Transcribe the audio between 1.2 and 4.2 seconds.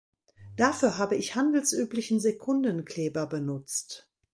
handelsüblichen Sekundenkleber benutzt.